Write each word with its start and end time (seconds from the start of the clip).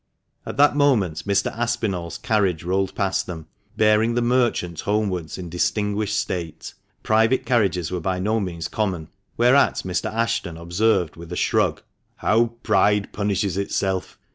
'"At 0.47 0.57
that 0.57 0.75
moment 0.75 1.25
Mr. 1.27 1.55
Aspinall's 1.55 2.17
carriage 2.17 2.63
rolled 2.63 2.95
past 2.95 3.27
them, 3.27 3.45
bearing 3.77 4.15
the 4.15 4.23
merchant 4.23 4.79
homewards 4.79 5.37
in 5.37 5.47
distinguished 5.47 6.19
state 6.19 6.73
(private 7.03 7.45
carriages 7.45 7.91
were 7.91 7.99
by 8.01 8.17
no 8.17 8.39
means 8.39 8.67
common), 8.67 9.09
whereat 9.37 9.83
Mr. 9.85 10.11
Ashton 10.11 10.57
observed 10.57 11.17
with 11.17 11.31
a 11.31 11.35
shrug, 11.35 11.83
"How 12.15 12.45
pride 12.63 13.13
punishes 13.13 13.57
itself! 13.57 14.17